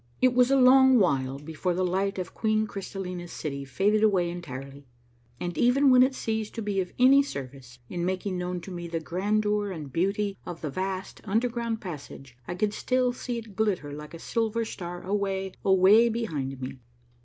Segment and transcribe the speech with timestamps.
[0.19, 4.87] It was a long while before the light of Queen Crystallina's city faded away entirely,
[5.39, 8.87] and even when it ceased to be of any service in making known to me
[8.87, 13.93] the grandeur and beauty of the vast underground passage, I could still see it glitter
[13.93, 16.79] like a silver star away, away behind me.